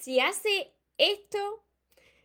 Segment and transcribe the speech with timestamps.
[0.00, 1.64] si hace esto,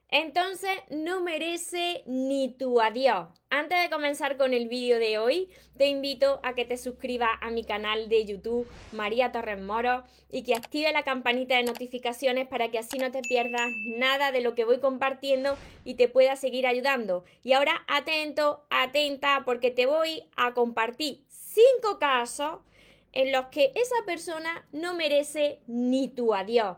[0.09, 3.27] entonces no merece ni tu adiós.
[3.49, 7.51] Antes de comenzar con el vídeo de hoy, te invito a que te suscribas a
[7.51, 12.71] mi canal de YouTube María Torres Moro y que active la campanita de notificaciones para
[12.71, 16.67] que así no te pierdas nada de lo que voy compartiendo y te pueda seguir
[16.67, 17.25] ayudando.
[17.43, 22.59] Y ahora atento, atenta, porque te voy a compartir cinco casos
[23.11, 26.77] en los que esa persona no merece ni tu adiós.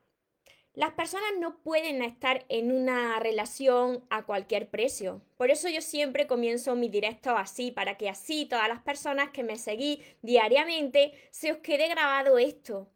[0.73, 5.21] las personas no pueden estar en una relación a cualquier precio.
[5.35, 9.43] Por eso yo siempre comienzo mi directo así, para que así todas las personas que
[9.43, 12.87] me seguís diariamente se os quede grabado esto.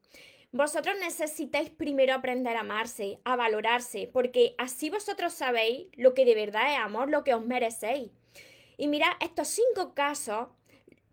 [0.53, 6.33] Vosotros necesitáis primero aprender a amarse, a valorarse, porque así vosotros sabéis lo que de
[6.33, 8.09] verdad es amor, lo que os merecéis.
[8.77, 10.47] Y mira, estos cinco casos,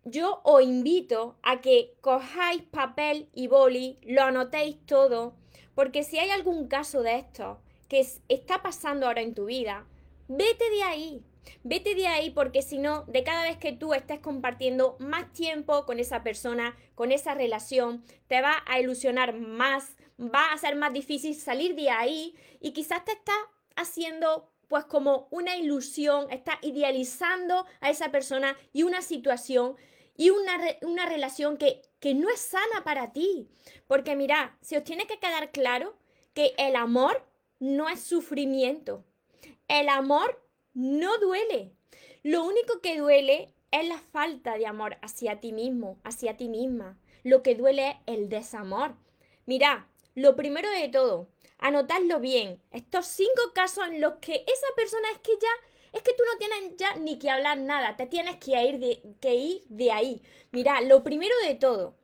[0.05, 5.42] yo os invito a que cojáis papel y boli, lo anotéis todo
[5.75, 9.87] porque si hay algún caso de esto que está pasando ahora en tu vida,
[10.29, 11.25] vete de ahí.
[11.65, 15.85] Vete de ahí porque si no, de cada vez que tú estés compartiendo más tiempo
[15.87, 20.93] con esa persona, con esa relación, te va a ilusionar más, va a ser más
[20.93, 23.35] difícil salir de ahí y quizás te está
[23.77, 29.77] haciendo pues como una ilusión, está idealizando a esa persona y una situación
[30.23, 33.49] y una, una relación que, que no es sana para ti.
[33.89, 35.97] Porque mira, se os tiene que quedar claro
[36.33, 37.27] que el amor
[37.59, 39.05] no es sufrimiento.
[39.67, 40.41] El amor
[40.75, 41.73] no duele.
[42.23, 46.97] Lo único que duele es la falta de amor hacia ti mismo, hacia ti misma.
[47.25, 48.95] Lo que duele es el desamor.
[49.45, 52.63] Mira, lo primero de todo, anotadlo bien.
[52.71, 55.51] Estos cinco casos en los que esa persona es que ya
[55.93, 59.93] es que tú no tienes ya ni que hablar nada, te tienes que ir de,
[59.93, 60.23] ahí.
[60.51, 61.97] Mira, lo primero de todo,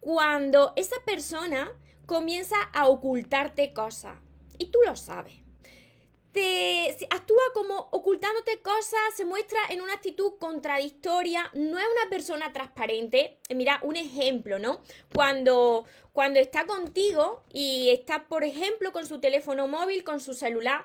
[0.00, 1.72] cuando esa persona
[2.06, 4.18] comienza a ocultarte cosas,
[4.58, 5.34] y tú lo sabes,
[6.32, 12.52] te actúa como ocultándote cosas, se muestra en una actitud contradictoria, no es una persona
[12.52, 13.38] transparente.
[13.54, 14.82] Mira, un ejemplo, ¿no?
[15.14, 20.84] Cuando, cuando está contigo y está, por ejemplo, con su teléfono móvil, con su celular,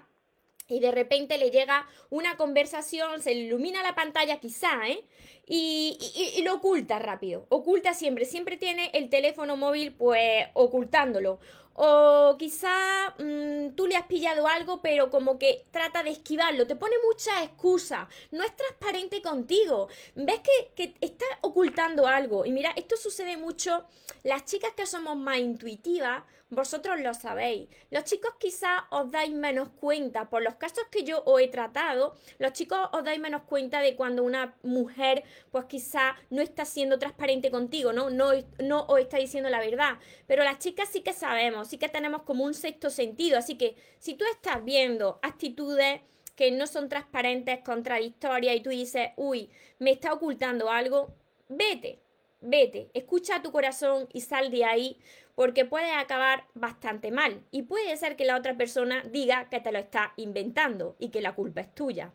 [0.71, 5.03] y de repente le llega una conversación, se ilumina la pantalla quizá, ¿eh?
[5.45, 5.97] Y,
[6.37, 11.39] y, lo oculta rápido, oculta siempre, siempre tiene el teléfono móvil pues ocultándolo.
[11.73, 16.75] O quizá mm, tú le has pillado algo, pero como que trata de esquivarlo, te
[16.75, 22.45] pone mucha excusa, no es transparente contigo, ves que, que está ocultando algo.
[22.45, 23.85] Y mira, esto sucede mucho,
[24.23, 27.69] las chicas que somos más intuitivas, vosotros lo sabéis.
[27.91, 32.13] Los chicos quizá os dais menos cuenta, por los casos que yo os he tratado,
[32.39, 36.99] los chicos os dais menos cuenta de cuando una mujer pues quizá no está siendo
[36.99, 38.09] transparente contigo, ¿no?
[38.09, 39.97] No, no os está diciendo la verdad.
[40.27, 43.37] Pero las chicas sí que sabemos, sí que tenemos como un sexto sentido.
[43.37, 46.01] Así que si tú estás viendo actitudes
[46.35, 49.49] que no son transparentes, contradictorias, y tú dices, uy,
[49.79, 51.15] me está ocultando algo,
[51.47, 52.01] vete,
[52.41, 54.99] vete, escucha a tu corazón y sal de ahí,
[55.33, 57.41] porque puede acabar bastante mal.
[57.51, 61.21] Y puede ser que la otra persona diga que te lo está inventando y que
[61.21, 62.11] la culpa es tuya.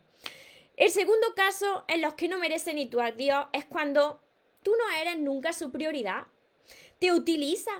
[0.75, 4.21] El segundo caso en los que no merece ni tu adiós es cuando
[4.61, 6.27] tú no eres nunca su prioridad.
[6.99, 7.71] Te utiliza.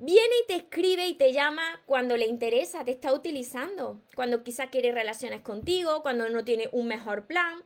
[0.00, 4.00] Viene y te escribe y te llama cuando le interesa, te está utilizando.
[4.14, 7.64] Cuando quizá quiere relaciones contigo, cuando no tiene un mejor plan.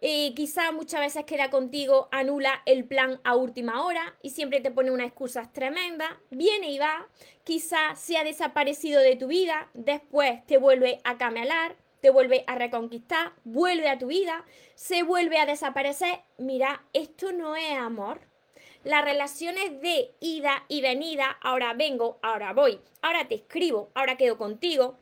[0.00, 4.72] Eh, quizá muchas veces queda contigo, anula el plan a última hora y siempre te
[4.72, 7.06] pone unas excusas tremendas, viene y va,
[7.44, 12.56] quizá se ha desaparecido de tu vida, después te vuelve a camelar, te vuelve a
[12.56, 14.44] reconquistar, vuelve a tu vida,
[14.74, 16.22] se vuelve a desaparecer.
[16.36, 18.31] Mira, esto no es amor.
[18.84, 24.36] Las relaciones de ida y venida, ahora vengo, ahora voy, ahora te escribo, ahora quedo
[24.36, 24.98] contigo,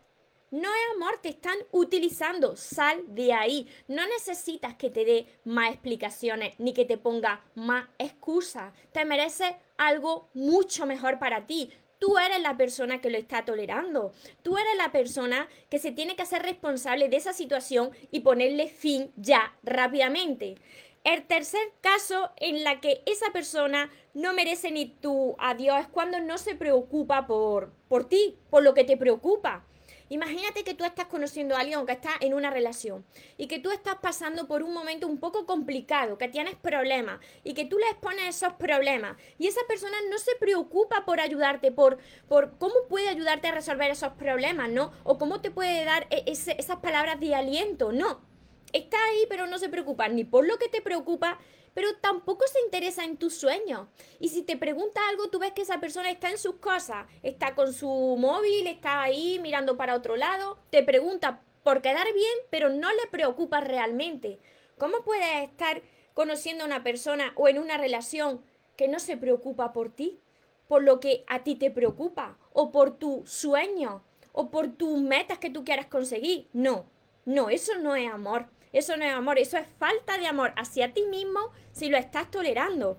[0.51, 2.57] no es amor, te están utilizando.
[2.57, 3.69] Sal de ahí.
[3.87, 8.73] No necesitas que te dé más explicaciones ni que te ponga más excusas.
[8.91, 11.71] Te mereces algo mucho mejor para ti.
[12.01, 14.13] Tú eres la persona que lo está tolerando.
[14.43, 18.69] Tú eres la persona que se tiene que hacer responsable de esa situación y ponerle
[18.69, 20.57] fin ya, rápidamente.
[21.05, 26.21] El tercer caso en la que esa persona no merece ni tu adiós es cuando
[26.21, 29.65] no se preocupa por, por ti, por lo que te preocupa
[30.13, 33.05] Imagínate que tú estás conociendo a alguien que estás en una relación
[33.37, 37.55] y que tú estás pasando por un momento un poco complicado, que tienes problemas y
[37.55, 41.99] que tú le expones esos problemas y esa persona no se preocupa por ayudarte, por,
[42.27, 44.91] por cómo puede ayudarte a resolver esos problemas, ¿no?
[45.05, 48.30] O cómo te puede dar e, esas palabras de aliento, no.
[48.73, 51.39] Está ahí, pero no se preocupa ni por lo que te preocupa,
[51.75, 53.89] pero tampoco se interesa en tus sueños.
[54.19, 57.55] Y si te pregunta algo, tú ves que esa persona está en sus cosas, está
[57.55, 62.71] con su móvil, está ahí mirando para otro lado, te pregunta por quedar bien, pero
[62.71, 64.39] no le preocupa realmente.
[64.79, 65.83] ¿Cómo puedes estar
[66.15, 68.43] conociendo a una persona o en una relación
[68.77, 70.21] que no se preocupa por ti?
[70.69, 75.39] Por lo que a ti te preocupa, o por tu sueño, o por tus metas
[75.39, 76.49] que tú quieras conseguir.
[76.53, 76.87] No,
[77.25, 78.47] no, eso no es amor.
[78.73, 81.41] Eso no es amor, eso es falta de amor hacia ti mismo
[81.73, 82.99] si lo estás tolerando.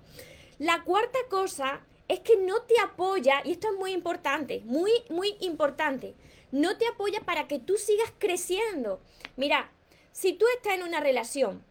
[0.58, 5.36] La cuarta cosa es que no te apoya, y esto es muy importante, muy, muy
[5.40, 6.14] importante,
[6.50, 9.00] no te apoya para que tú sigas creciendo.
[9.36, 9.72] Mira,
[10.12, 11.64] si tú estás en una relación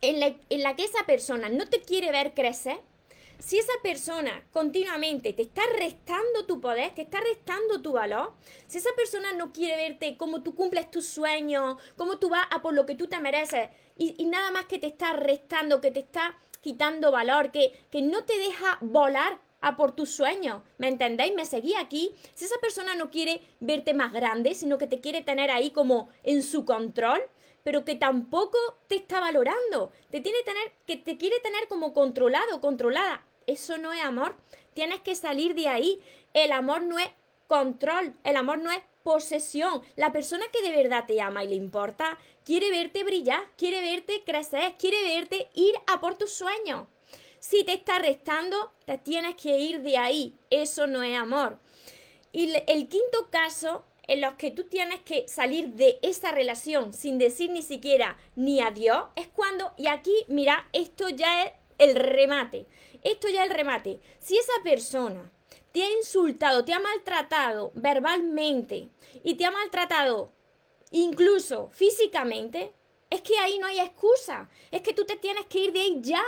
[0.00, 2.80] en la, en la que esa persona no te quiere ver crecer,
[3.38, 8.32] si esa persona continuamente te está restando tu poder, te está restando tu valor,
[8.66, 12.62] si esa persona no quiere verte como tú cumples tus sueños, como tú vas a
[12.62, 13.68] por lo que tú te mereces,
[13.98, 18.24] y, nada más que te está restando, que te está quitando valor, que, que no
[18.24, 20.62] te deja volar a por tus sueños.
[20.78, 21.34] ¿Me entendéis?
[21.34, 22.14] Me seguí aquí.
[22.34, 26.10] Si esa persona no quiere verte más grande, sino que te quiere tener ahí como
[26.24, 27.22] en su control,
[27.66, 29.90] pero que tampoco te está valorando.
[30.10, 33.25] Te tiene tener, que te quiere tener como controlado, controlada.
[33.46, 34.36] Eso no es amor.
[34.74, 36.00] Tienes que salir de ahí.
[36.34, 37.08] El amor no es
[37.46, 39.82] control, el amor no es posesión.
[39.94, 44.22] La persona que de verdad te ama y le importa, quiere verte brillar, quiere verte
[44.24, 46.88] crecer, quiere verte ir a por tus sueños.
[47.38, 50.34] Si te está restando, te tienes que ir de ahí.
[50.50, 51.60] Eso no es amor.
[52.32, 57.18] Y el quinto caso en los que tú tienes que salir de esa relación sin
[57.18, 62.66] decir ni siquiera ni adiós, es cuando, y aquí, mira, esto ya es el remate,
[63.02, 64.00] esto ya es el remate.
[64.20, 65.32] Si esa persona
[65.72, 68.88] te ha insultado, te ha maltratado verbalmente
[69.22, 70.32] y te ha maltratado
[70.90, 72.72] incluso físicamente,
[73.10, 74.48] es que ahí no hay excusa.
[74.70, 76.22] Es que tú te tienes que ir de ahí ya.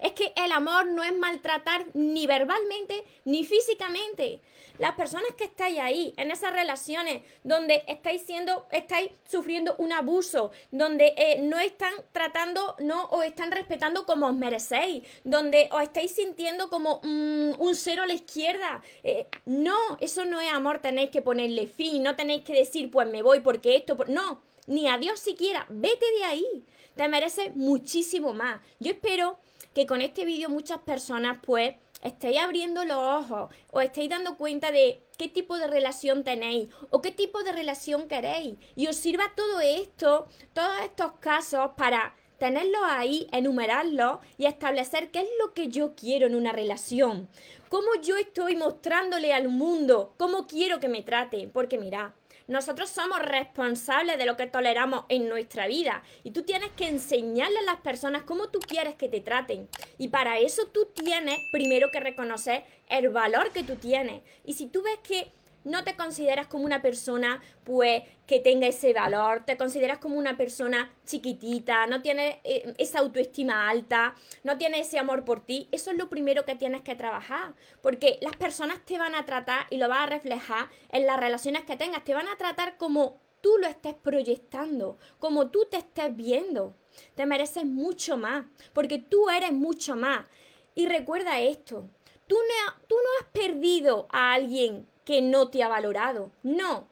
[0.00, 4.40] Es que el amor no es maltratar ni verbalmente ni físicamente.
[4.78, 10.50] Las personas que estáis ahí, en esas relaciones donde estáis siendo, estáis sufriendo un abuso,
[10.70, 16.12] donde eh, no están tratando, no os están respetando como os merecéis, donde os estáis
[16.12, 18.82] sintiendo como mm, un cero a la izquierda.
[19.04, 23.06] Eh, no, eso no es amor, tenéis que ponerle fin, no tenéis que decir, pues
[23.08, 25.66] me voy porque esto, no ni a Dios siquiera.
[25.68, 26.64] Vete de ahí.
[26.94, 28.60] Te mereces muchísimo más.
[28.78, 29.38] Yo espero
[29.74, 34.70] que con este vídeo muchas personas pues estéis abriendo los ojos o estéis dando cuenta
[34.72, 38.56] de qué tipo de relación tenéis o qué tipo de relación queréis.
[38.76, 45.20] Y os sirva todo esto, todos estos casos para tenerlos ahí, enumerarlos y establecer qué
[45.20, 47.28] es lo que yo quiero en una relación.
[47.68, 51.48] Cómo yo estoy mostrándole al mundo, cómo quiero que me trate.
[51.48, 52.14] Porque mira,
[52.52, 57.58] nosotros somos responsables de lo que toleramos en nuestra vida y tú tienes que enseñarle
[57.58, 59.68] a las personas cómo tú quieres que te traten.
[59.98, 64.22] Y para eso tú tienes primero que reconocer el valor que tú tienes.
[64.44, 65.32] Y si tú ves que
[65.64, 70.36] no te consideras como una persona pues que tenga ese valor, te consideras como una
[70.36, 75.90] persona chiquitita, no tienes eh, esa autoestima alta, no tienes ese amor por ti, eso
[75.90, 79.76] es lo primero que tienes que trabajar, porque las personas te van a tratar y
[79.76, 83.58] lo vas a reflejar en las relaciones que tengas, te van a tratar como tú
[83.60, 86.74] lo estés proyectando, como tú te estés viendo.
[87.14, 90.26] Te mereces mucho más, porque tú eres mucho más.
[90.74, 91.88] Y recuerda esto,
[92.26, 92.36] tú
[92.86, 96.30] tú no has perdido a alguien que no te ha valorado.
[96.42, 96.88] No,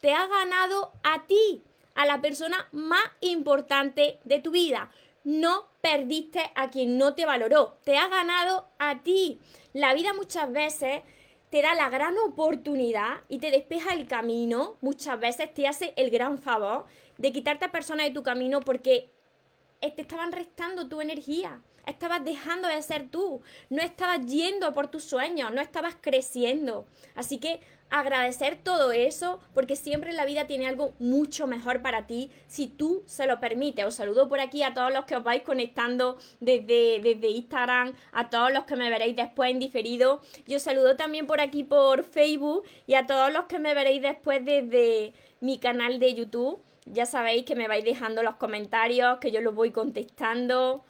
[0.00, 1.62] te ha ganado a ti,
[1.94, 4.90] a la persona más importante de tu vida.
[5.24, 9.40] No perdiste a quien no te valoró, te ha ganado a ti.
[9.72, 11.02] La vida muchas veces
[11.50, 16.10] te da la gran oportunidad y te despeja el camino, muchas veces te hace el
[16.10, 16.86] gran favor
[17.18, 19.10] de quitarte a personas de tu camino porque
[19.80, 25.04] te estaban restando tu energía, estabas dejando de ser tú, no estabas yendo por tus
[25.04, 26.86] sueños, no estabas creciendo.
[27.14, 27.60] Así que
[27.90, 33.02] agradecer todo eso porque siempre la vida tiene algo mucho mejor para ti si tú
[33.06, 33.84] se lo permites.
[33.84, 38.30] Os saludo por aquí a todos los que os vais conectando desde, desde Instagram, a
[38.30, 40.20] todos los que me veréis después en diferido.
[40.46, 44.44] Yo saludo también por aquí por Facebook y a todos los que me veréis después
[44.44, 46.62] desde mi canal de YouTube.
[46.92, 50.84] Ya sabéis que me vais dejando los comentarios, que yo los voy contestando.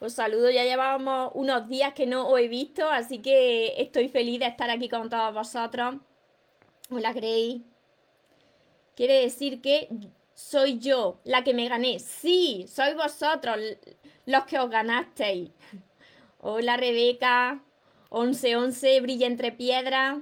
[0.00, 4.40] Os saludo, ya llevábamos unos días que no os he visto, así que estoy feliz
[4.40, 5.96] de estar aquí con todos vosotros.
[6.90, 7.64] Hola Grey.
[8.94, 9.88] quiere decir que
[10.34, 11.98] soy yo la que me gané.
[11.98, 13.56] Sí, sois vosotros
[14.26, 15.50] los que os ganasteis.
[16.40, 17.62] Hola Rebeca,
[18.10, 20.18] 1111, brilla entre piedras.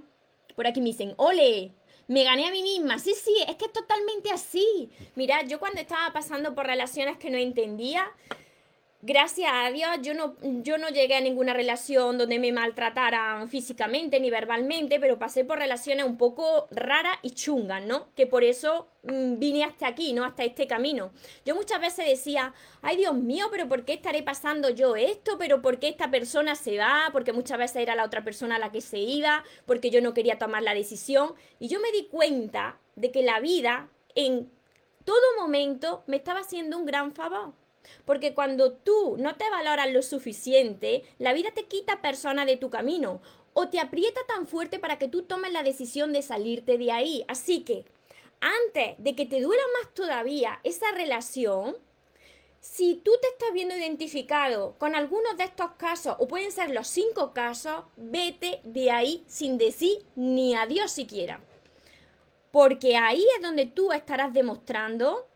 [0.55, 1.73] Por aquí me dicen, ole,
[2.09, 2.99] me gané a mí misma.
[2.99, 4.91] Sí, sí, es que es totalmente así.
[5.15, 8.11] Mira, yo cuando estaba pasando por relaciones que no entendía,
[9.05, 14.19] gracias a Dios, yo no, yo no llegué a ninguna relación donde me maltrataran físicamente
[14.19, 18.09] ni verbalmente, pero pasé por relaciones un poco raras y chungas, ¿no?
[18.15, 20.25] Que por eso mm, vine hasta aquí, ¿no?
[20.25, 21.13] Hasta este camino.
[21.45, 25.37] Yo muchas veces decía, ay Dios mío, pero ¿por qué estaré pasando yo esto?
[25.39, 27.11] ¿Pero por qué esta persona se va?
[27.13, 30.39] Porque muchas veces era la otra persona la que se iba, porque yo no quería
[30.39, 31.35] tomar la decisión.
[31.59, 34.51] Y yo me di cuenta de que la vida en
[35.05, 37.53] todo momento me estaba haciendo un gran favor
[38.05, 42.71] porque cuando tú no te valoras lo suficiente, la vida te quita personas de tu
[42.71, 43.21] camino
[43.55, 47.25] o te aprieta tan fuerte para que tú tomes la decisión de salirte de ahí.
[47.29, 47.85] Así que,
[48.41, 51.77] antes de que te duela más todavía esa relación,
[52.61, 56.89] si tú te estás viendo identificado con algunos de estos casos, o pueden ser los
[56.89, 61.41] cinco casos, vete de ahí sin decir ni adiós siquiera.
[62.51, 65.29] Porque ahí es donde tú estarás demostrando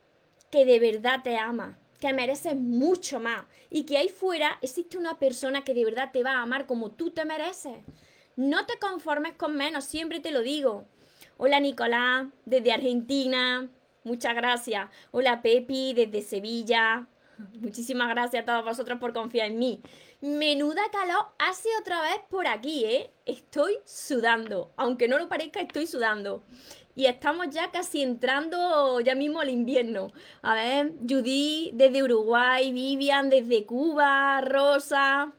[0.50, 5.19] que de verdad te ama que mereces mucho más y que ahí fuera existe una
[5.19, 7.76] persona que de verdad te va a amar como tú te mereces.
[8.37, 10.87] No te conformes con menos, siempre te lo digo.
[11.37, 13.69] Hola Nicolás, desde Argentina,
[14.05, 14.88] muchas gracias.
[15.11, 17.07] Hola Pepi, desde Sevilla.
[17.61, 19.81] Muchísimas gracias a todos vosotros por confiar en mí.
[20.21, 23.11] Menuda calor hace otra vez por aquí, ¿eh?
[23.25, 24.73] Estoy sudando.
[24.77, 26.43] Aunque no lo parezca, estoy sudando
[26.99, 30.11] y estamos ya casi entrando ya mismo al invierno.
[30.43, 35.33] A ver, Judy desde Uruguay, Vivian desde Cuba, Rosa,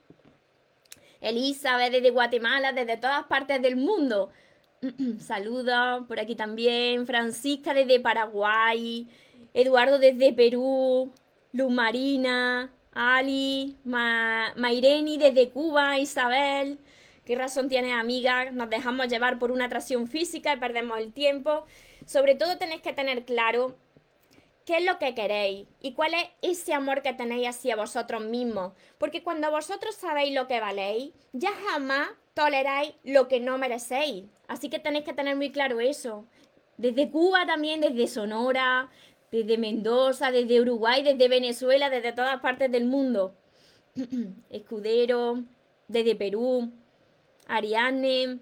[1.20, 4.30] Elizabeth desde Guatemala, desde todas partes del mundo.
[5.20, 9.10] Saludos por aquí también, Francisca desde Paraguay,
[9.54, 11.12] Eduardo desde Perú,
[11.52, 16.80] Luz Marina, Ali, Maireni desde Cuba, Isabel.
[17.24, 18.52] ¿Qué razón tienes, amiga?
[18.52, 21.64] Nos dejamos llevar por una atracción física y perdemos el tiempo.
[22.06, 23.78] Sobre todo tenéis que tener claro
[24.66, 28.74] qué es lo que queréis y cuál es ese amor que tenéis hacia vosotros mismos.
[28.98, 34.26] Porque cuando vosotros sabéis lo que valéis, ya jamás toleráis lo que no merecéis.
[34.50, 36.26] Así que tenéis que tener muy claro eso.
[36.76, 38.90] Desde Cuba también, desde Sonora,
[39.32, 43.36] desde Mendoza, desde Uruguay, desde Venezuela, desde todas partes del mundo.
[44.50, 45.44] Escudero,
[45.88, 46.72] desde Perú,
[47.48, 48.40] Ariane,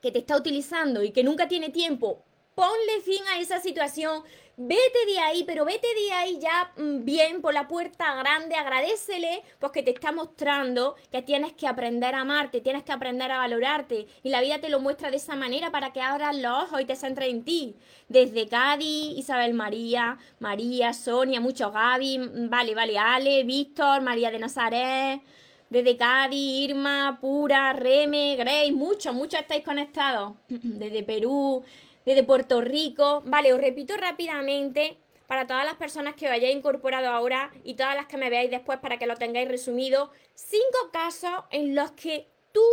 [0.00, 4.22] que te está utilizando y que nunca tiene tiempo, ponle fin a esa situación,
[4.62, 9.42] vete de ahí, pero vete de ahí ya mm, bien por la puerta grande, agradecele
[9.58, 14.06] porque te está mostrando que tienes que aprender a amarte, tienes que aprender a valorarte
[14.22, 16.84] y la vida te lo muestra de esa manera para que abras los ojos y
[16.84, 17.74] te centres en ti.
[18.08, 24.40] Desde Cádiz, Isabel María, María, Sonia, mucho Gaby, mm, vale, vale, Ale, Víctor, María de
[24.40, 25.22] Nazaret,
[25.70, 30.34] desde Cádiz, Irma, Pura, Reme, Grace, muchos, muchos estáis conectados.
[30.48, 31.62] Desde Perú,
[32.10, 33.22] desde Puerto Rico.
[33.24, 34.98] Vale, os repito rápidamente
[35.28, 38.50] para todas las personas que os hayáis incorporado ahora y todas las que me veáis
[38.50, 40.10] después para que lo tengáis resumido.
[40.34, 42.64] Cinco casos en los que tú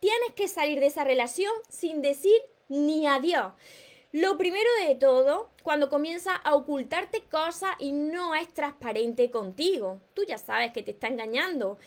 [0.00, 3.52] tienes que salir de esa relación sin decir ni adiós.
[4.12, 10.00] Lo primero de todo, cuando comienza a ocultarte cosas y no es transparente contigo.
[10.14, 11.78] Tú ya sabes que te está engañando.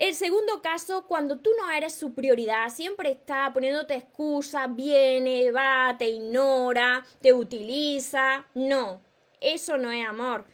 [0.00, 5.94] El segundo caso, cuando tú no eres su prioridad, siempre está poniéndote excusas, viene, va,
[5.98, 8.46] te ignora, te utiliza.
[8.54, 9.02] No,
[9.42, 10.46] eso no es amor.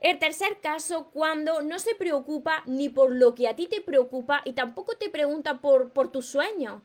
[0.00, 4.40] El tercer caso, cuando no se preocupa ni por lo que a ti te preocupa
[4.44, 6.80] y tampoco te pregunta por, por tus sueños.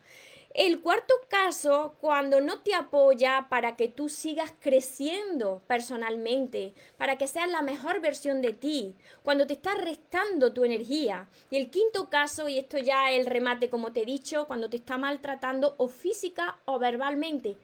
[0.57, 7.27] El cuarto caso, cuando no te apoya para que tú sigas creciendo personalmente, para que
[7.27, 11.29] seas la mejor versión de ti, cuando te está restando tu energía.
[11.51, 14.77] Y el quinto caso, y esto ya el remate como te he dicho, cuando te
[14.77, 17.55] está maltratando o física o verbalmente.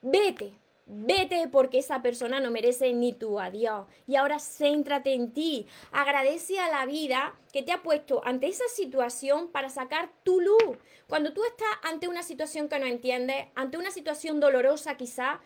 [0.00, 0.54] Vete,
[0.94, 3.86] Vete porque esa persona no merece ni tu adiós.
[4.06, 5.66] Y ahora céntrate en ti.
[5.90, 10.76] Agradece a la vida que te ha puesto ante esa situación para sacar tu luz.
[11.08, 15.40] Cuando tú estás ante una situación que no entiendes, ante una situación dolorosa quizá,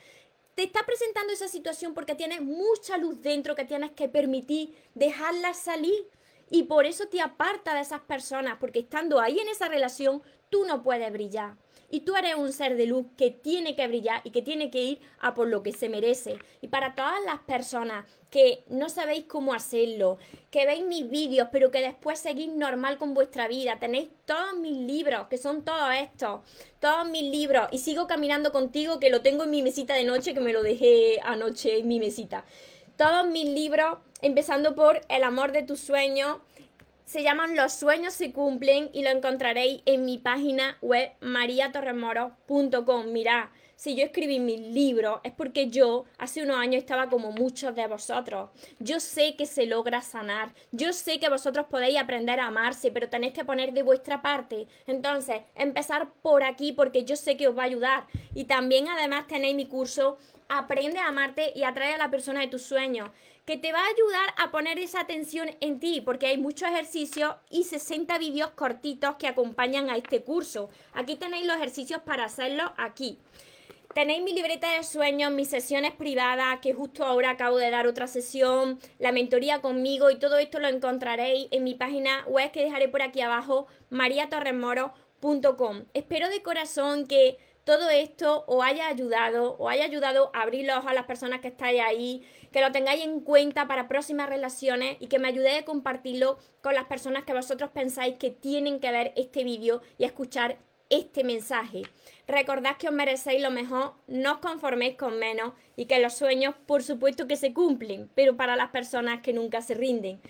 [0.57, 5.55] te está presentando esa situación porque tienes mucha luz dentro que tienes que permitir dejarla
[5.55, 6.09] salir.
[6.51, 10.65] Y por eso te aparta de esas personas, porque estando ahí en esa relación, tú
[10.65, 11.55] no puedes brillar.
[11.89, 14.83] Y tú eres un ser de luz que tiene que brillar y que tiene que
[14.83, 16.37] ir a por lo que se merece.
[16.61, 20.19] Y para todas las personas que no sabéis cómo hacerlo,
[20.51, 24.77] que veis mis vídeos, pero que después seguís normal con vuestra vida, tenéis todos mis
[24.77, 26.41] libros, que son todos estos,
[26.81, 30.35] todos mis libros, y sigo caminando contigo, que lo tengo en mi mesita de noche,
[30.35, 32.45] que me lo dejé anoche en mi mesita.
[32.97, 36.39] Todos mis libros, empezando por El amor de tus sueños,
[37.07, 43.13] se llaman Los sueños se cumplen y lo encontraréis en mi página web mariatorremoro.com.
[43.13, 43.45] Mirad,
[43.77, 47.87] si yo escribí mis libros es porque yo hace unos años estaba como muchos de
[47.87, 48.51] vosotros.
[48.81, 50.53] Yo sé que se logra sanar.
[50.73, 54.67] Yo sé que vosotros podéis aprender a amarse, pero tenéis que poner de vuestra parte.
[54.89, 58.07] Entonces, empezar por aquí porque yo sé que os va a ayudar.
[58.35, 62.47] Y también además tenéis mi curso Aprende a amarte y atrae a la persona de
[62.47, 63.11] tus sueños
[63.47, 67.37] que te va a ayudar a poner esa atención en ti, porque hay muchos ejercicios
[67.49, 70.69] y 60 vídeos cortitos que acompañan a este curso.
[70.93, 73.19] Aquí tenéis los ejercicios para hacerlo aquí.
[73.95, 78.09] Tenéis mi libreta de sueños, mis sesiones privadas, que justo ahora acabo de dar otra
[78.09, 82.89] sesión, la mentoría conmigo y todo esto lo encontraréis en mi página web que dejaré
[82.89, 85.85] por aquí abajo, mariatorremoro.com.
[85.95, 90.77] Espero de corazón que todo esto os haya ayudado, os haya ayudado a abrir los
[90.77, 94.97] ojos a las personas que estáis ahí, que lo tengáis en cuenta para próximas relaciones
[95.01, 98.93] y que me ayudéis a compartirlo con las personas que vosotros pensáis que tienen que
[98.93, 100.59] ver este vídeo y escuchar
[100.91, 101.83] este mensaje.
[102.29, 106.55] Recordad que os merecéis lo mejor, no os conforméis con menos y que los sueños,
[106.67, 110.21] por supuesto que se cumplen, pero para las personas que nunca se rinden.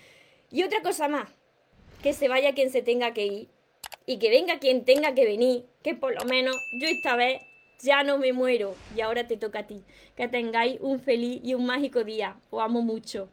[0.49, 1.29] Y otra cosa más,
[2.01, 3.56] que se vaya quien se tenga que ir
[4.07, 7.41] y que venga quien tenga que venir, que por lo menos yo esta vez
[7.79, 9.83] ya no me muero y ahora te toca a ti.
[10.15, 12.39] Que tengáis un feliz y un mágico día.
[12.49, 13.29] Os amo mucho.